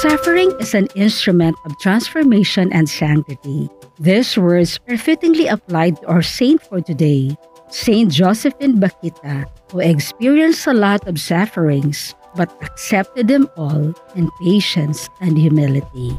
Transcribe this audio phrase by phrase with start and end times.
[0.00, 3.68] Suffering is an instrument of transformation and sanctity.
[3.98, 7.36] These words are fittingly applied to our saint for today,
[7.68, 15.10] Saint Josephine Bakhita, who experienced a lot of sufferings but accepted them all in patience
[15.20, 16.16] and humility.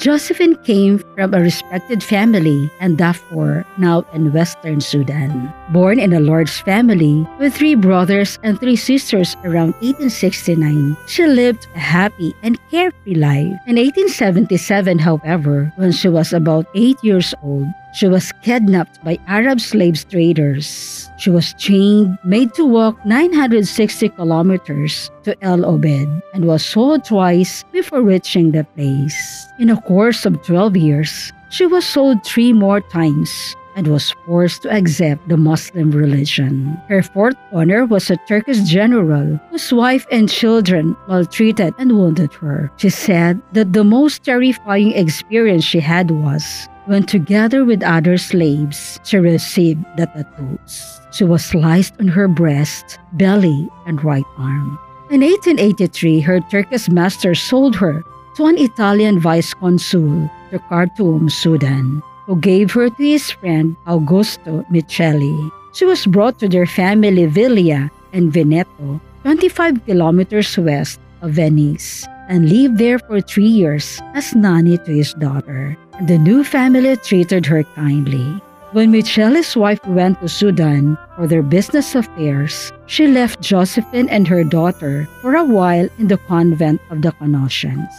[0.00, 5.52] Josephine came from a respected family in Darfur, now in western Sudan.
[5.76, 11.68] Born in a large family with three brothers and three sisters around 1869, she lived
[11.74, 13.52] a happy and carefree life.
[13.68, 19.60] In 1877, however, when she was about eight years old, she was kidnapped by Arab
[19.60, 21.10] slave traders.
[21.18, 27.64] She was chained, made to walk 960 kilometers to El Obeid, and was sold twice
[27.72, 29.46] before reaching the place.
[29.58, 34.62] In a course of 12 years, she was sold three more times and was forced
[34.62, 36.76] to accept the Muslim religion.
[36.88, 42.70] Her fourth owner was a Turkish general whose wife and children maltreated and wounded her.
[42.76, 48.98] She said that the most terrifying experience she had was when together with other slaves,
[49.06, 50.98] she received the tattoos.
[51.14, 54.74] She was sliced on her breast, belly, and right arm.
[55.06, 58.02] In 1883, her Turkish master sold her
[58.34, 64.66] to an Italian vice consul to Khartoum, Sudan, who gave her to his friend Augusto
[64.66, 65.38] Michieli.
[65.70, 72.48] She was brought to their family villa in Veneto, 25 kilometers west of Venice, and
[72.48, 75.76] lived there for three years as nanny to his daughter.
[76.06, 78.40] The new family treated her kindly.
[78.70, 84.44] When Michele's wife went to Sudan for their business affairs, she left Josephine and her
[84.44, 87.90] daughter for a while in the convent of the Canossians.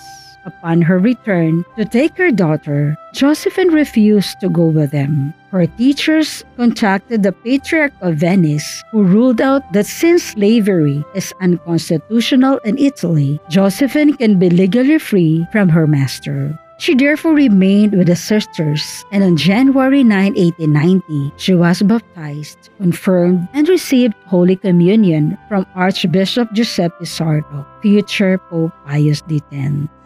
[0.46, 5.34] Upon her return to take her daughter, Josephine refused to go with them.
[5.52, 12.58] Her teachers contacted the Patriarch of Venice, who ruled out that since slavery is unconstitutional
[12.66, 16.58] in Italy, Josephine can be legally free from her master.
[16.82, 23.48] She therefore remained with the sisters, and on January 9, 1890, she was baptized, confirmed,
[23.54, 29.46] and received Holy Communion from Archbishop Giuseppe Sarto, future Pope Pius X.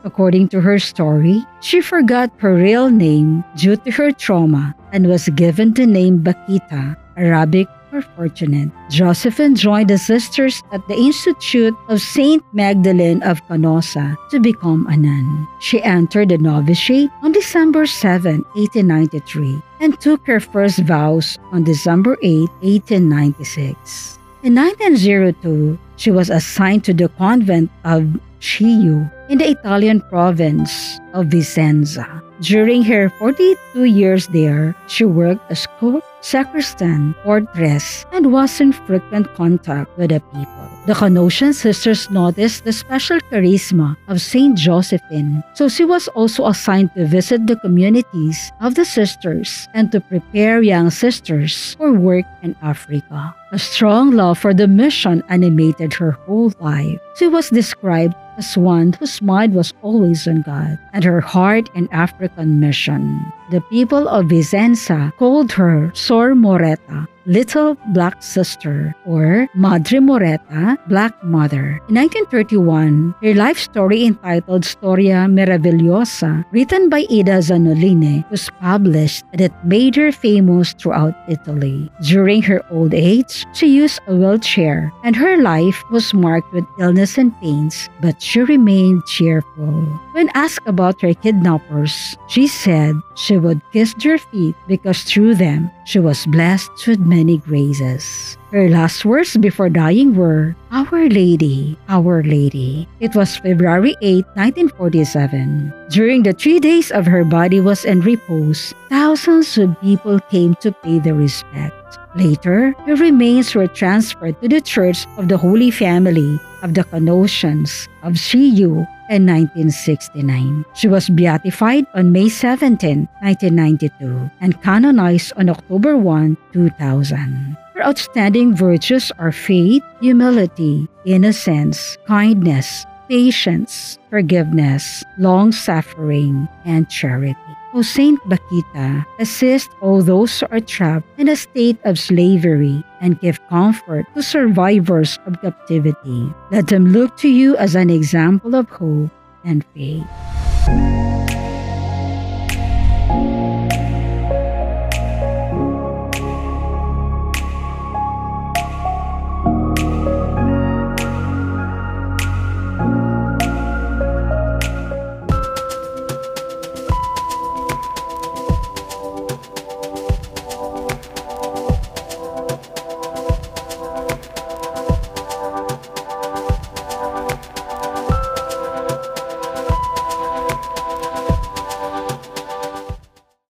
[0.04, 5.30] According to her story, she forgot her real name due to her trauma and was
[5.32, 7.70] given the name Bakhita, Arabic
[8.02, 8.70] fortunate.
[8.90, 14.98] Josephine joined the sisters at the Institute of Saint Magdalene of Canossa to become a
[14.98, 15.48] nun.
[15.60, 22.18] She entered the novitiate on December 7, 1893, and took her first vows on December
[22.22, 24.20] 8, 1896.
[24.44, 28.04] In 1902, she was assigned to the convent of
[28.40, 32.25] Schio in the Italian province of Vicenza.
[32.42, 39.34] During her 42 years there, she worked as cook, sacristan, portress, and was in frequent
[39.36, 40.68] contact with the people.
[40.86, 46.94] The Canossian sisters noticed the special charisma of Saint Josephine, so she was also assigned
[46.94, 52.56] to visit the communities of the sisters and to prepare young sisters for work in
[52.62, 53.34] Africa.
[53.52, 57.00] A strong love for the mission animated her whole life.
[57.18, 61.88] She was described as one whose mind was always on God and her heart in
[61.92, 63.24] African mission.
[63.52, 71.14] The people of Vicenza called her Sor Moretta, Little Black Sister, or Madre Moretta, Black
[71.24, 71.82] Mother.
[71.90, 79.42] In 1931, her life story entitled Storia Meravigliosa, written by Ida Zanolini, was published and
[79.42, 81.90] it made her famous throughout Italy.
[82.02, 87.18] During her old age, she used a wheelchair and her life was marked with illness
[87.18, 89.84] and pains, but she remained cheerful.
[90.14, 95.72] When asked about her kidnappers, she said she would kiss their feet because through them
[95.86, 98.38] she was blessed with many graces.
[98.56, 102.88] Her last words before dying were, Our Lady, Our Lady.
[103.02, 105.74] It was February 8, 1947.
[105.90, 110.72] During the three days of her body was in repose, thousands of people came to
[110.72, 112.00] pay their respect.
[112.16, 117.88] Later, her remains were transferred to the Church of the Holy Family of the Canossians
[118.04, 120.66] of Schio in 1969.
[120.74, 127.58] She was beatified on May 17, 1992, and canonized on October 1, 2000.
[127.76, 137.55] Her outstanding virtues are faith, humility, innocence, kindness, patience, forgiveness, long suffering, and charity.
[137.76, 143.20] O Saint Bakhita, assist all those who are trapped in a state of slavery and
[143.20, 146.32] give comfort to survivors of captivity.
[146.56, 149.12] Let them look to you as an example of hope
[149.44, 150.08] and faith.